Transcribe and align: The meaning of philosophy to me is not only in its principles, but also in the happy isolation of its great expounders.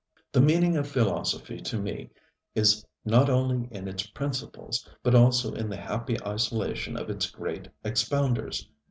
The 0.31 0.41
meaning 0.41 0.77
of 0.77 0.87
philosophy 0.87 1.61
to 1.61 1.77
me 1.77 2.09
is 2.55 2.83
not 3.05 3.29
only 3.29 3.67
in 3.71 3.87
its 3.87 4.01
principles, 4.03 4.89
but 5.03 5.13
also 5.13 5.53
in 5.53 5.69
the 5.69 5.77
happy 5.77 6.17
isolation 6.25 6.97
of 6.97 7.07
its 7.11 7.29
great 7.29 7.67
expounders. 7.85 8.65